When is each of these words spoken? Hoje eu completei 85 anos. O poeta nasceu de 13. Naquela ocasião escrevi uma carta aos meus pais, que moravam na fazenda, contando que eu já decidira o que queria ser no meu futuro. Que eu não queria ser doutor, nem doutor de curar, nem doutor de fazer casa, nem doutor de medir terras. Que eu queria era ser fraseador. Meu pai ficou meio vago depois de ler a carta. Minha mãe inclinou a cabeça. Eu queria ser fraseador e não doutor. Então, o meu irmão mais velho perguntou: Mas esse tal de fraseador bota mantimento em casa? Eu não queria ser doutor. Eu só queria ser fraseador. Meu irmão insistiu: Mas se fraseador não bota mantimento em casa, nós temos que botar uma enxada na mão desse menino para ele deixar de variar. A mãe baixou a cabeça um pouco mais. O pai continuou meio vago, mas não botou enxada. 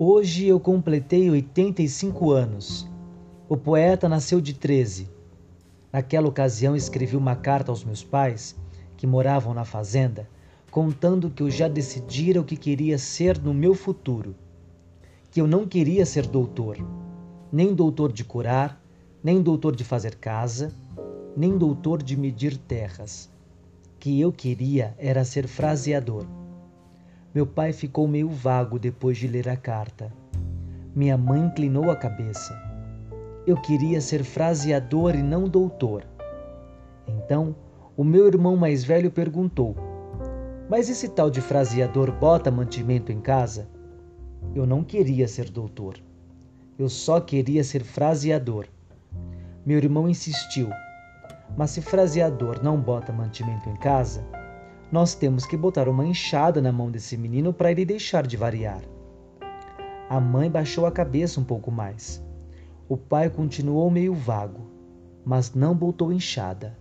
Hoje 0.00 0.46
eu 0.46 0.60
completei 0.60 1.28
85 1.28 2.30
anos. 2.30 2.88
O 3.48 3.56
poeta 3.56 4.08
nasceu 4.08 4.40
de 4.40 4.54
13. 4.54 5.10
Naquela 5.92 6.28
ocasião 6.28 6.76
escrevi 6.76 7.16
uma 7.16 7.34
carta 7.34 7.72
aos 7.72 7.82
meus 7.82 8.04
pais, 8.04 8.54
que 8.96 9.08
moravam 9.08 9.52
na 9.52 9.64
fazenda, 9.64 10.28
contando 10.70 11.28
que 11.30 11.42
eu 11.42 11.50
já 11.50 11.66
decidira 11.66 12.40
o 12.40 12.44
que 12.44 12.56
queria 12.56 12.96
ser 12.96 13.42
no 13.42 13.52
meu 13.52 13.74
futuro. 13.74 14.36
Que 15.32 15.40
eu 15.40 15.48
não 15.48 15.66
queria 15.66 16.06
ser 16.06 16.28
doutor, 16.28 16.78
nem 17.50 17.74
doutor 17.74 18.12
de 18.12 18.22
curar, 18.22 18.80
nem 19.20 19.42
doutor 19.42 19.74
de 19.74 19.82
fazer 19.82 20.14
casa, 20.14 20.72
nem 21.36 21.58
doutor 21.58 22.04
de 22.04 22.16
medir 22.16 22.56
terras. 22.56 23.28
Que 23.98 24.20
eu 24.20 24.30
queria 24.30 24.94
era 24.96 25.24
ser 25.24 25.48
fraseador. 25.48 26.37
Meu 27.38 27.46
pai 27.46 27.72
ficou 27.72 28.08
meio 28.08 28.28
vago 28.28 28.80
depois 28.80 29.16
de 29.16 29.28
ler 29.28 29.48
a 29.48 29.56
carta. 29.56 30.12
Minha 30.92 31.16
mãe 31.16 31.40
inclinou 31.40 31.88
a 31.88 31.94
cabeça. 31.94 32.52
Eu 33.46 33.56
queria 33.62 34.00
ser 34.00 34.24
fraseador 34.24 35.14
e 35.14 35.22
não 35.22 35.48
doutor. 35.48 36.02
Então, 37.06 37.54
o 37.96 38.02
meu 38.02 38.26
irmão 38.26 38.56
mais 38.56 38.82
velho 38.82 39.08
perguntou: 39.08 39.76
Mas 40.68 40.90
esse 40.90 41.10
tal 41.10 41.30
de 41.30 41.40
fraseador 41.40 42.10
bota 42.10 42.50
mantimento 42.50 43.12
em 43.12 43.20
casa? 43.20 43.68
Eu 44.52 44.66
não 44.66 44.82
queria 44.82 45.28
ser 45.28 45.48
doutor. 45.48 45.94
Eu 46.76 46.88
só 46.88 47.20
queria 47.20 47.62
ser 47.62 47.84
fraseador. 47.84 48.66
Meu 49.64 49.78
irmão 49.78 50.08
insistiu: 50.08 50.70
Mas 51.56 51.70
se 51.70 51.80
fraseador 51.80 52.64
não 52.64 52.80
bota 52.80 53.12
mantimento 53.12 53.70
em 53.70 53.76
casa, 53.76 54.26
nós 54.90 55.14
temos 55.14 55.44
que 55.44 55.56
botar 55.56 55.88
uma 55.88 56.06
enxada 56.06 56.62
na 56.62 56.72
mão 56.72 56.90
desse 56.90 57.16
menino 57.16 57.52
para 57.52 57.70
ele 57.70 57.84
deixar 57.84 58.26
de 58.26 58.36
variar. 58.36 58.82
A 60.08 60.18
mãe 60.18 60.50
baixou 60.50 60.86
a 60.86 60.92
cabeça 60.92 61.38
um 61.38 61.44
pouco 61.44 61.70
mais. 61.70 62.24
O 62.88 62.96
pai 62.96 63.28
continuou 63.28 63.90
meio 63.90 64.14
vago, 64.14 64.66
mas 65.24 65.54
não 65.54 65.74
botou 65.74 66.10
enxada. 66.10 66.76